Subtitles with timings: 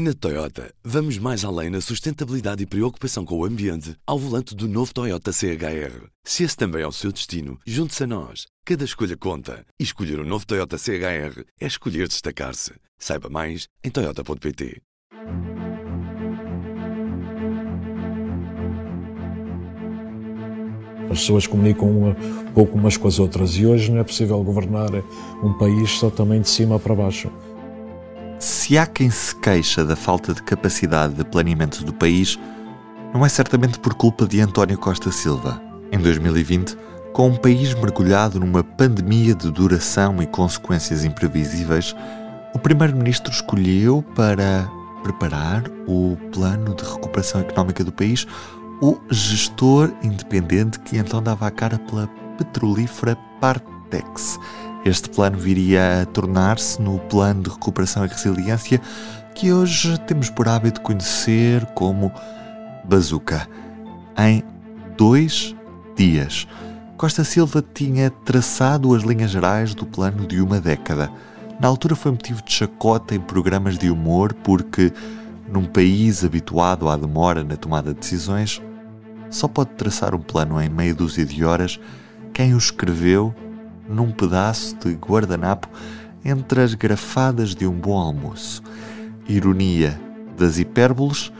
[0.00, 4.68] Na Toyota, vamos mais além na sustentabilidade e preocupação com o ambiente ao volante do
[4.68, 6.06] novo Toyota CHR.
[6.22, 8.46] Se esse também é o seu destino, junte-se a nós.
[8.64, 9.66] Cada escolha conta.
[9.76, 12.74] E escolher o um novo Toyota CHR é escolher destacar-se.
[12.96, 14.80] Saiba mais em Toyota.pt.
[21.10, 24.90] As pessoas comunicam um pouco umas com as outras e hoje não é possível governar
[25.42, 27.32] um país só também de cima para baixo.
[28.38, 32.38] Se há quem se queixa da falta de capacidade de planeamento do país,
[33.12, 35.60] não é certamente por culpa de António Costa Silva.
[35.90, 36.76] Em 2020,
[37.12, 41.96] com um país mergulhado numa pandemia de duração e consequências imprevisíveis,
[42.54, 44.70] o Primeiro-Ministro escolheu para
[45.02, 48.24] preparar o plano de recuperação económica do país
[48.80, 54.38] o gestor independente que então dava a cara pela petrolífera Partex.
[54.84, 58.80] Este plano viria a tornar-se no Plano de Recuperação e Resiliência
[59.34, 62.12] que hoje temos por hábito conhecer como
[62.84, 63.48] Bazuca.
[64.16, 64.42] Em
[64.96, 65.54] dois
[65.96, 66.46] dias,
[66.96, 71.10] Costa Silva tinha traçado as linhas gerais do plano de uma década.
[71.60, 74.92] Na altura foi motivo de chacota em programas de humor porque,
[75.52, 78.62] num país habituado à demora na tomada de decisões,
[79.30, 81.78] só pode traçar um plano em meia dúzia de horas
[82.32, 83.34] quem o escreveu
[83.88, 85.68] num pedaço de guardanapo
[86.24, 88.62] entre as grafadas de um bom almoço.
[89.28, 90.00] Ironia
[90.36, 91.32] das hipérboles,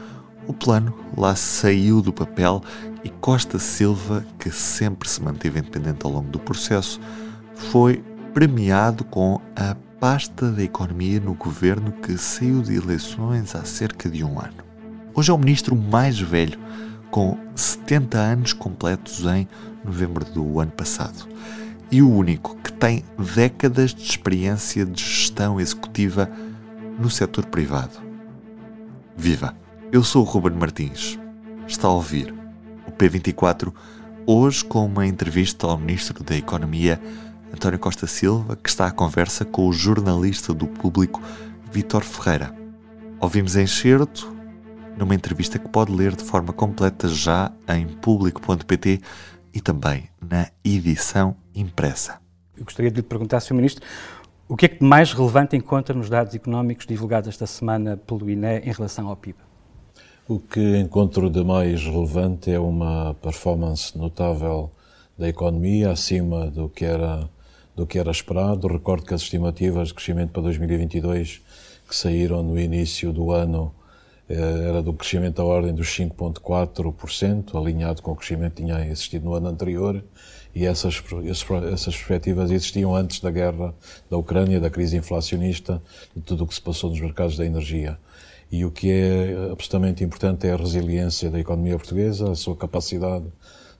[0.47, 2.61] o plano lá saiu do papel
[3.03, 6.99] e Costa Silva, que sempre se manteve independente ao longo do processo,
[7.55, 14.09] foi premiado com a pasta da economia no governo que saiu de eleições há cerca
[14.09, 14.63] de um ano.
[15.13, 16.57] Hoje é o ministro mais velho
[17.11, 19.47] com 70 anos completos em
[19.83, 21.27] novembro do ano passado.
[21.91, 23.03] E o único que tem
[23.35, 26.29] décadas de experiência de gestão executiva
[26.99, 27.99] no setor privado.
[29.17, 29.55] Viva!
[29.91, 31.17] Eu sou o Ruben Martins.
[31.67, 32.31] Está a ouvir
[32.87, 33.73] o P24
[34.25, 37.01] hoje com uma entrevista ao Ministro da Economia,
[37.51, 41.19] António Costa Silva, que está à conversa com o jornalista do público,
[41.71, 42.53] Vitor Ferreira.
[43.19, 44.31] Ouvimos em certo
[44.95, 49.01] numa entrevista que pode ler de forma completa já em público.pt
[49.53, 52.19] e também na edição impressa.
[52.57, 53.53] Eu gostaria de lhe perguntar, Sr.
[53.53, 53.85] Ministro,
[54.47, 58.59] o que é que mais relevante encontra nos dados económicos divulgados esta semana pelo INE
[58.63, 59.37] em relação ao PIB?
[60.27, 64.71] O que encontro de mais relevante é uma performance notável
[65.17, 67.29] da economia, acima do que era,
[67.75, 68.67] do que era esperado.
[68.67, 71.41] Recordo que as estimativas de crescimento para 2022
[71.87, 73.73] que saíram no início do ano
[74.29, 79.33] era do crescimento da ordem dos 5,4%, alinhado com o crescimento que tinha existido no
[79.33, 80.03] ano anterior,
[80.53, 81.01] e essas,
[81.71, 83.73] essas perspectivas existiam antes da guerra
[84.09, 85.81] da Ucrânia, da crise inflacionista,
[86.15, 87.97] de tudo o que se passou nos mercados da energia.
[88.51, 93.25] E o que é absolutamente importante é a resiliência da economia portuguesa, a sua capacidade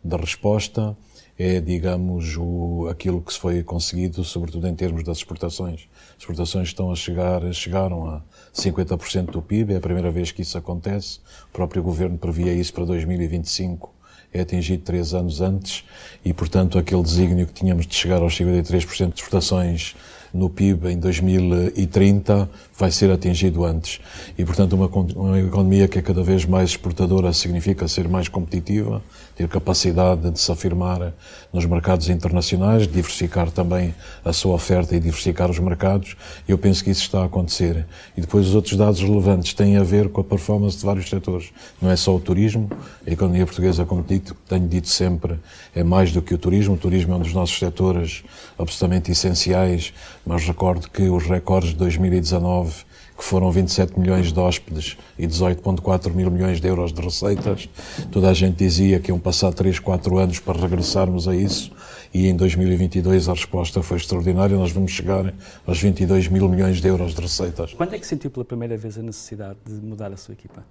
[0.03, 0.95] de resposta,
[1.39, 5.87] é, digamos, o, aquilo que se foi conseguido, sobretudo em termos das exportações.
[6.11, 8.21] As exportações estão a chegar, chegaram a
[8.53, 11.19] 50% do PIB, é a primeira vez que isso acontece.
[11.49, 13.95] O próprio governo previa isso para 2025,
[14.33, 15.85] é atingido três anos antes,
[16.25, 19.95] e, portanto, aquele desígnio que tínhamos de chegar aos 53% de exportações
[20.33, 23.99] no PIB em 2030 vai ser atingido antes.
[24.37, 29.01] E, portanto, uma, uma economia que é cada vez mais exportadora significa ser mais competitiva,
[29.35, 31.13] ter capacidade de se afirmar
[31.51, 36.15] nos mercados internacionais, diversificar também a sua oferta e diversificar os mercados.
[36.47, 37.85] Eu penso que isso está a acontecer.
[38.15, 41.51] E depois os outros dados relevantes têm a ver com a performance de vários setores.
[41.81, 42.69] Não é só o turismo.
[43.05, 45.39] A economia portuguesa, como dito, tenho dito sempre,
[45.75, 46.75] é mais do que o turismo.
[46.75, 48.23] O turismo é um dos nossos setores
[48.57, 49.93] absolutamente essenciais
[50.29, 52.85] mas recordo que os recordes de 2019,
[53.17, 57.67] que foram 27 milhões de hóspedes e 18,4 mil milhões de euros de receitas,
[58.11, 61.71] toda a gente dizia que iam passar 3, 4 anos para regressarmos a isso
[62.13, 64.55] e em 2022 a resposta foi extraordinária.
[64.55, 65.33] Nós vamos chegar
[65.65, 67.73] aos 22 mil milhões de euros de receitas.
[67.73, 70.63] Quando é que sentiu pela primeira vez a necessidade de mudar a sua equipa?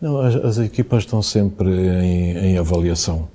[0.00, 3.28] Não, as, as equipas estão sempre em, em avaliação.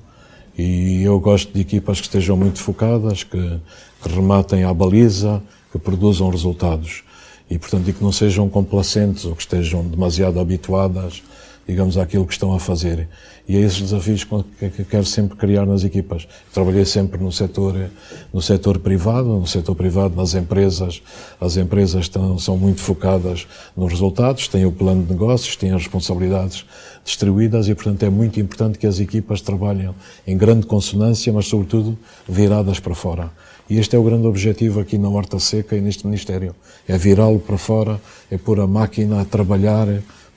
[0.58, 3.60] E eu gosto de equipas que estejam muito focadas, que,
[4.02, 5.40] que rematem à baliza,
[5.72, 7.04] que produzam resultados
[7.50, 11.24] e, portanto, e que não sejam complacentes ou que estejam demasiado habituadas,
[11.68, 13.08] digamos, àquilo que estão a fazer.
[13.48, 16.28] E é esses desafios que quero sempre criar nas equipas.
[16.54, 17.90] Trabalhei sempre no setor,
[18.34, 21.02] no setor privado, no setor privado, nas empresas.
[21.40, 25.84] As empresas estão, são muito focadas nos resultados, têm o plano de negócios, têm as
[25.84, 26.66] responsabilidades
[27.06, 29.94] distribuídas e, portanto, é muito importante que as equipas trabalhem
[30.26, 31.98] em grande consonância, mas, sobretudo,
[32.28, 33.32] viradas para fora.
[33.70, 36.56] E este é o grande objetivo aqui na Horta Seca e neste Ministério.
[36.88, 38.00] É virá-lo para fora,
[38.32, 39.88] é pôr a máquina a trabalhar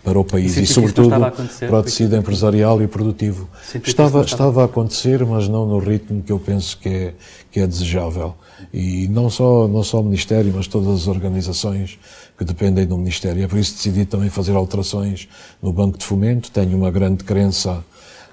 [0.02, 3.48] para o país e, sobretudo, para o tecido empresarial e produtivo.
[3.84, 7.14] Estava, estava a acontecer, mas não no ritmo que eu penso que é,
[7.50, 8.34] que é desejável.
[8.72, 11.98] E não só, não só o Ministério, mas todas as organizações
[12.36, 13.44] que dependem do Ministério.
[13.44, 15.28] É por isso que decidi também fazer alterações
[15.62, 16.50] no Banco de Fomento.
[16.50, 17.84] Tenho uma grande crença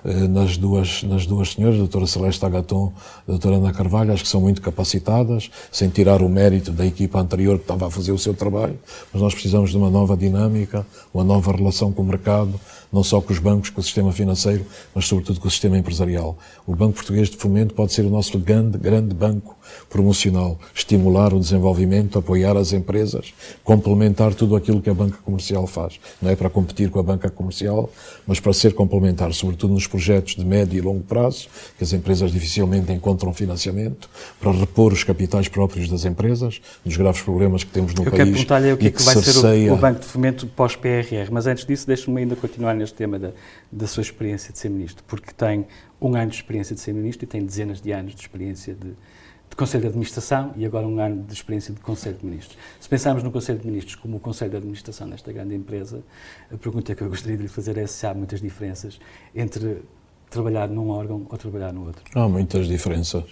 [0.03, 2.93] nas duas, nas duas senhoras, a doutora Celeste Agaton
[3.27, 6.85] e a doutora Ana Carvalho, acho que são muito capacitadas, sem tirar o mérito da
[6.85, 8.77] equipa anterior que estava a fazer o seu trabalho,
[9.11, 12.59] mas nós precisamos de uma nova dinâmica, uma nova relação com o mercado,
[12.91, 16.37] não só com os bancos, com o sistema financeiro, mas sobretudo com o sistema empresarial.
[16.65, 19.57] O Banco Português de Fomento pode ser o nosso grande, grande banco
[19.89, 25.99] promocional, estimular o desenvolvimento, apoiar as empresas, complementar tudo aquilo que a banca comercial faz.
[26.21, 27.89] Não é para competir com a banca comercial,
[28.25, 31.47] mas para ser complementar, sobretudo nos projetos de médio e longo prazo,
[31.77, 37.21] que as empresas dificilmente encontram financiamento, para repor os capitais próprios das empresas, dos graves
[37.21, 38.13] problemas que temos no Eu país.
[38.13, 39.65] Eu quero perguntar-lhe o que, é que vai cerceia...
[39.65, 43.19] ser o, o Banco de Fomento pós-PRR, mas antes disso, deixe-me ainda continuar neste tema
[43.19, 43.31] da,
[43.71, 45.65] da sua experiência de ser ministro, porque tem
[46.01, 48.89] um ano de experiência de ser ministro e tem dezenas de anos de experiência de,
[48.89, 52.57] de Conselho de Administração e agora um ano de experiência de Conselho de Ministros.
[52.79, 56.03] Se pensarmos no Conselho de Ministros como o Conselho de Administração desta grande empresa,
[56.51, 58.99] a pergunta que eu gostaria de lhe fazer é se há muitas diferenças
[59.35, 59.81] entre
[60.29, 62.03] trabalhar num órgão ou trabalhar no outro.
[62.13, 63.23] Há muitas diferenças.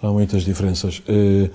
[0.00, 1.00] Há muitas diferenças.
[1.00, 1.50] Uh,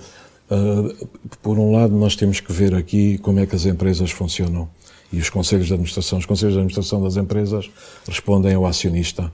[0.54, 1.08] uh,
[1.42, 4.68] por um lado, nós temos que ver aqui como é que as empresas funcionam
[5.12, 6.18] e os conselhos de administração.
[6.18, 7.70] Os conselhos de administração das empresas
[8.06, 9.32] respondem ao acionista.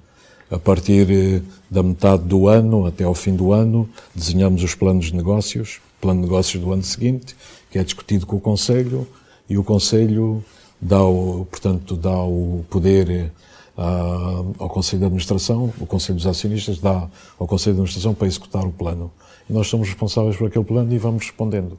[0.50, 5.06] A partir eh, da metade do ano até ao fim do ano, desenhamos os planos
[5.06, 7.34] de negócios, plano de negócios do ano seguinte,
[7.70, 9.06] que é discutido com o Conselho,
[9.48, 10.44] e o Conselho
[10.80, 13.32] dá o, portanto, dá o poder eh,
[13.76, 18.64] ao Conselho de Administração, o Conselho dos Acionistas dá ao Conselho de Administração para executar
[18.64, 19.10] o plano.
[19.48, 21.78] E nós somos responsáveis por aquele plano e vamos respondendo.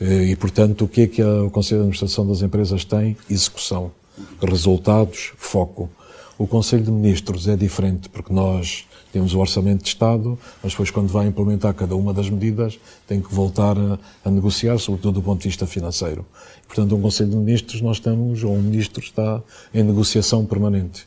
[0.00, 3.16] Eh, e, portanto, o que é que o Conselho de Administração das empresas tem?
[3.28, 3.92] Execução.
[4.40, 5.90] Resultados, foco.
[6.36, 10.90] O Conselho de Ministros é diferente, porque nós temos o Orçamento de Estado, mas depois,
[10.90, 15.22] quando vai implementar cada uma das medidas, tem que voltar a, a negociar, sobretudo do
[15.22, 16.26] ponto de vista financeiro.
[16.66, 19.40] Portanto, um Conselho de Ministros, nós estamos, ou um Ministro está
[19.72, 21.06] em negociação permanente.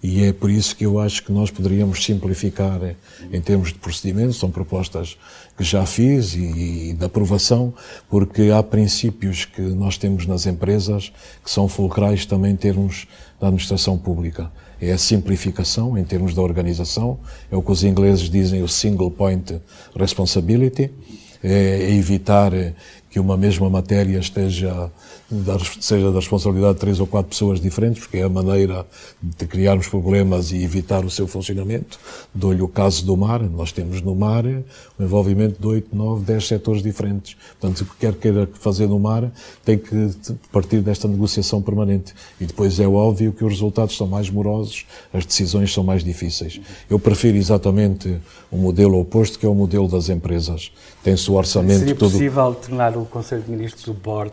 [0.00, 2.80] E é por isso que eu acho que nós poderíamos simplificar
[3.32, 5.16] em termos de procedimentos, são propostas
[5.56, 7.74] que já fiz e, e de aprovação,
[8.08, 11.12] porque há princípios que nós temos nas empresas
[11.42, 13.08] que são fulcrais também em termos
[13.40, 14.52] da administração pública.
[14.80, 17.18] É a simplificação em termos da organização,
[17.50, 19.60] é o que os ingleses dizem o single point
[19.96, 20.92] responsibility,
[21.42, 22.52] é evitar
[23.10, 24.90] que uma mesma matéria esteja
[25.80, 28.86] seja da responsabilidade de três ou quatro pessoas diferentes, porque é a maneira
[29.22, 31.98] de criarmos problemas e evitar o seu funcionamento.
[32.34, 33.42] Dou-lhe o caso do mar.
[33.42, 37.36] Nós temos no mar o envolvimento de oito, nove, dez setores diferentes.
[37.60, 39.30] Portanto, o que quer queira fazer no mar
[39.64, 40.10] tem que
[40.50, 42.14] partir desta negociação permanente.
[42.40, 46.58] E depois é óbvio que os resultados são mais morosos, as decisões são mais difíceis.
[46.88, 48.16] Eu prefiro exatamente
[48.50, 50.72] o modelo oposto, que é o modelo das empresas.
[51.02, 52.10] Tem-se o orçamento Seria todo...
[52.10, 54.32] possível tornar o Conselho de Ministros o board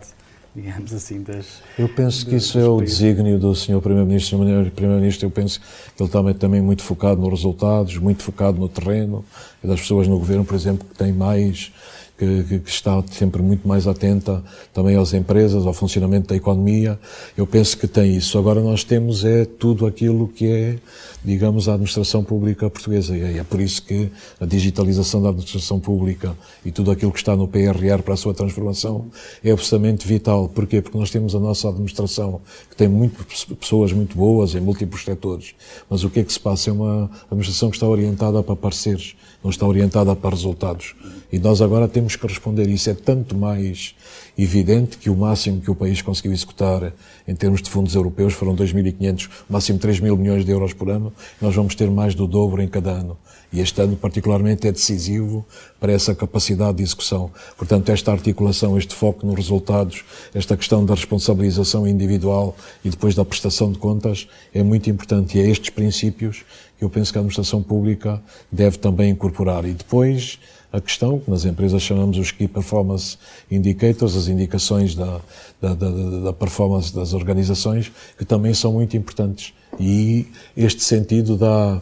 [0.56, 1.60] digamos assim, das.
[1.78, 3.78] Eu penso que isso é o desígnio do Sr.
[3.78, 4.38] Primeiro-Ministro.
[4.38, 8.66] O Primeiro-Ministro, eu penso que ele também também muito focado nos resultados, muito focado no
[8.66, 9.22] terreno,
[9.62, 11.70] e das pessoas no governo, por exemplo, que têm mais
[12.18, 14.42] que, que, está sempre muito mais atenta
[14.72, 16.98] também às empresas, ao funcionamento da economia.
[17.36, 18.38] Eu penso que tem isso.
[18.38, 20.78] Agora nós temos é tudo aquilo que é,
[21.24, 23.16] digamos, a administração pública portuguesa.
[23.16, 27.36] E é por isso que a digitalização da administração pública e tudo aquilo que está
[27.36, 29.06] no PRR para a sua transformação
[29.44, 30.48] é absolutamente vital.
[30.48, 30.80] Porquê?
[30.80, 33.24] Porque nós temos a nossa administração que tem muito,
[33.56, 35.54] pessoas muito boas em múltiplos setores.
[35.90, 36.70] Mas o que é que se passa?
[36.70, 40.94] É uma administração que está orientada para parceiros, não está orientada para resultados.
[41.30, 42.68] E nós agora temos que responder.
[42.68, 43.94] Isso é tanto mais
[44.38, 46.92] evidente que o máximo que o país conseguiu executar
[47.26, 51.12] em termos de fundos europeus foram 2.500, máximo 3 mil milhões de euros por ano.
[51.40, 53.16] Nós vamos ter mais do dobro em cada ano.
[53.52, 55.46] E este ano, particularmente, é decisivo
[55.80, 57.30] para essa capacidade de execução.
[57.56, 63.24] Portanto, esta articulação, este foco nos resultados, esta questão da responsabilização individual e depois da
[63.24, 65.38] prestação de contas é muito importante.
[65.38, 66.44] E é estes princípios
[66.78, 69.64] que eu penso que a administração pública deve também incorporar.
[69.64, 70.38] E depois,
[70.76, 73.16] a questão que nas empresas chamamos os Key Performance
[73.50, 75.20] Indicators, as indicações da,
[75.60, 75.90] da, da,
[76.24, 79.54] da performance das organizações, que também são muito importantes.
[79.80, 81.80] E este sentido dá,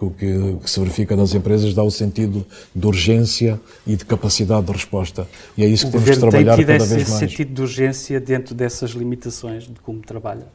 [0.00, 4.66] o que, que, se verifica nas empresas dá o sentido de urgência e de capacidade
[4.66, 5.28] de resposta.
[5.56, 6.92] E é isso que o temos de trabalhar cada vez mais.
[6.92, 10.46] esse sentido de urgência dentro dessas limitações de como trabalha?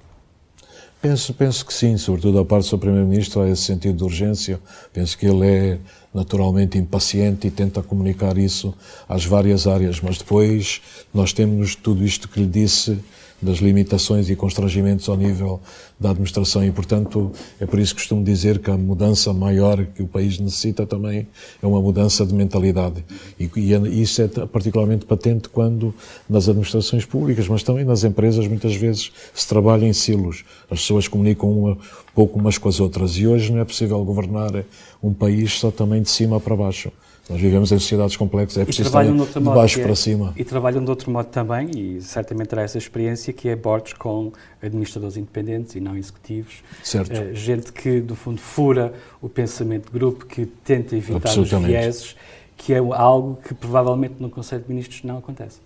[1.02, 2.78] Penso, penso que sim, sobretudo a parte do Sr.
[2.78, 4.60] Primeiro-Ministro, há esse sentido de urgência.
[4.92, 5.78] Penso que ele é
[6.14, 8.74] naturalmente impaciente e tenta comunicar isso
[9.08, 10.82] às várias áreas, mas depois
[11.14, 13.00] nós temos tudo isto que lhe disse
[13.42, 15.62] das limitações e constrangimentos ao nível
[16.00, 20.02] da administração e, portanto, é por isso que costumo dizer que a mudança maior que
[20.04, 21.28] o país necessita também
[21.62, 23.04] é uma mudança de mentalidade.
[23.40, 25.94] E, e é, isso é particularmente patente quando
[26.30, 30.44] nas administrações públicas, mas também nas empresas, muitas vezes se trabalha em silos.
[30.70, 31.78] As pessoas comunicam uma,
[32.14, 34.64] pouco umas com as outras e hoje não é possível governar
[35.02, 36.92] um país só também de cima para baixo.
[37.30, 40.34] Nós vivemos em sociedades complexas, é preciso estar de, baixo é, para cima.
[40.36, 44.32] E trabalham de outro modo também, e certamente terá essa experiência, que é boards com
[44.62, 46.64] administradores independentes e não executivos.
[46.84, 47.14] Certo.
[47.14, 52.16] Uh, gente que, do fundo, fura o pensamento de grupo, que tenta evitar os vieses,
[52.58, 55.60] que é algo que provavelmente no Conselho de Ministros não acontece.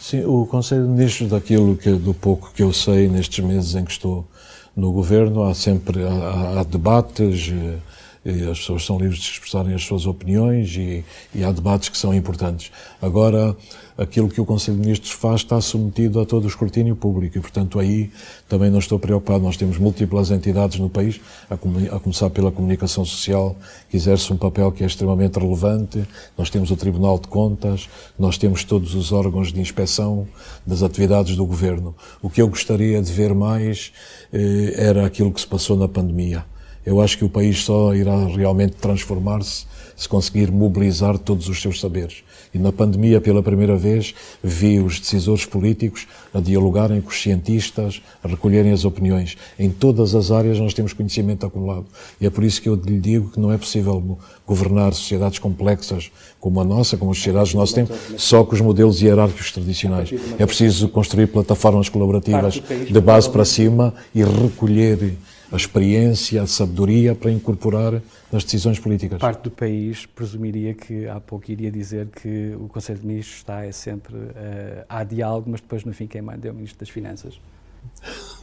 [0.00, 3.84] Sim, o Conselho de Ministros, daquilo que, do pouco que eu sei nestes meses em
[3.84, 4.26] que estou
[4.74, 7.78] no Governo, há sempre há, há debates, eh,
[8.24, 12.12] as pessoas são livres de expressarem as suas opiniões e, e, há debates que são
[12.12, 12.70] importantes.
[13.00, 13.56] Agora,
[13.96, 17.40] aquilo que o Conselho de Ministros faz está submetido a todo o escrutínio público e,
[17.40, 18.10] portanto, aí
[18.48, 19.44] também não estou preocupado.
[19.44, 23.56] Nós temos múltiplas entidades no país, a, a começar pela comunicação social,
[23.88, 26.04] que exerce um papel que é extremamente relevante.
[26.36, 30.26] Nós temos o Tribunal de Contas, nós temos todos os órgãos de inspeção
[30.66, 31.94] das atividades do Governo.
[32.20, 33.92] O que eu gostaria de ver mais
[34.32, 36.44] eh, era aquilo que se passou na pandemia
[36.88, 41.80] eu acho que o país só irá realmente transformar-se se conseguir mobilizar todos os seus
[41.80, 42.22] saberes.
[42.54, 48.00] E na pandemia, pela primeira vez, vi os decisores políticos a dialogarem com os cientistas,
[48.22, 49.36] a recolherem as opiniões.
[49.58, 51.84] Em todas as áreas nós temos conhecimento acumulado.
[52.20, 56.10] E é por isso que eu lhe digo que não é possível governar sociedades complexas
[56.40, 60.14] como a nossa, como as sociedades do nosso tempo, só com os modelos hierárquicos tradicionais.
[60.38, 65.18] É preciso construir plataformas colaborativas de base para cima e recolher
[65.50, 69.18] a experiência, a sabedoria para incorporar nas decisões políticas.
[69.18, 73.64] Parte do país presumiria que há pouco iria dizer que o Conselho de Ministros está
[73.64, 76.90] é sempre uh, há diálogo, mas depois no fim quem manda é o Ministro das
[76.90, 77.40] Finanças.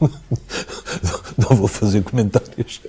[1.38, 2.80] Não vou fazer comentários.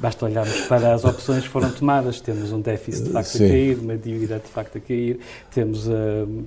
[0.00, 2.20] Basta olharmos para as opções que foram tomadas.
[2.20, 3.44] Temos um déficit de facto Sim.
[3.44, 6.46] a cair, uma dívida de facto a cair, temos uh, uh,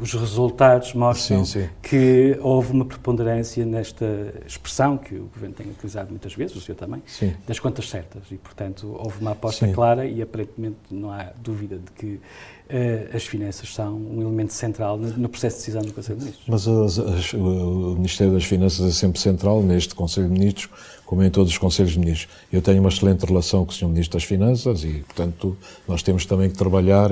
[0.00, 6.10] os resultados mostram sim, que houve uma preponderância nesta expressão que o Governo tem utilizado
[6.10, 7.02] muitas vezes, o senhor também,
[7.46, 8.22] das contas certas.
[8.30, 13.26] E, portanto, houve uma aposta clara e aparentemente não há dúvida de que uh, as
[13.26, 16.48] finanças são um elemento central no, processo de decisão do Conselho de Ministros.
[16.48, 20.68] Mas as, as, o Ministério das Finanças é sempre central neste Conselho de Ministros,
[21.14, 22.28] como em todos os Conselhos de Ministros.
[22.52, 23.86] Eu tenho uma excelente relação com o Sr.
[23.86, 25.56] Ministro das Finanças e, portanto,
[25.86, 27.08] nós temos também que trabalhar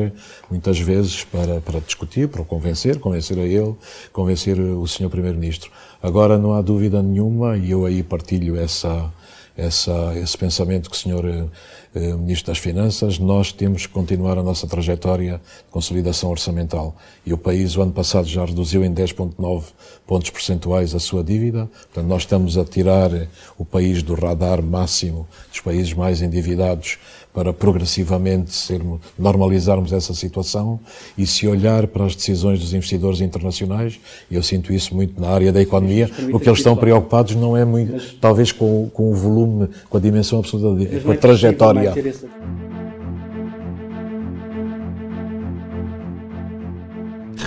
[0.50, 3.76] muitas vezes para, para discutir, para convencer, convencer a ele,
[4.12, 5.08] convencer o Sr.
[5.08, 5.70] Primeiro-Ministro.
[6.02, 9.08] Agora, não há dúvida nenhuma, e eu aí partilho essa,
[9.56, 11.48] essa, esse pensamento que o Sr.
[11.94, 16.96] Eh, Ministro das Finanças, nós temos que continuar a nossa trajetória de consolidação orçamental.
[17.24, 19.64] E o país, o ano passado, já reduziu em 10,9
[20.06, 21.68] pontos percentuais a sua dívida.
[21.84, 23.10] Portanto, nós estamos a tirar
[23.58, 26.98] o país do radar máximo dos países mais endividados
[27.32, 30.78] para progressivamente sermos, normalizarmos essa situação
[31.16, 33.98] e se olhar para as decisões dos investidores internacionais,
[34.30, 37.56] e eu sinto isso muito na área da economia, o que eles estão preocupados não
[37.56, 41.16] é muito, mas, talvez com, com o volume, com a dimensão absoluta, com a é
[41.16, 41.94] trajetória.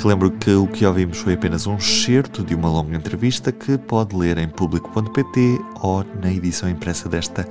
[0.02, 4.16] Relembro que o que ouvimos foi apenas um excerto de uma longa entrevista que pode
[4.16, 7.48] ler em público.pt ou na edição impressa desta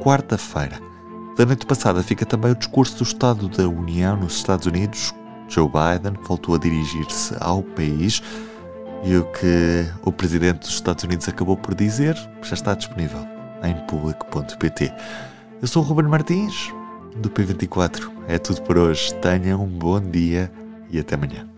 [0.00, 0.87] quarta-feira.
[1.38, 5.14] Da noite passada fica também o discurso do Estado da União nos Estados Unidos.
[5.48, 8.20] Joe Biden voltou a dirigir-se ao país
[9.04, 13.24] e o que o presidente dos Estados Unidos acabou por dizer já está disponível
[13.62, 14.92] em público.pt.
[15.62, 16.74] Eu sou o Ruben Martins,
[17.14, 18.10] do P24.
[18.26, 19.14] É tudo por hoje.
[19.14, 20.50] Tenham um bom dia
[20.90, 21.57] e até amanhã.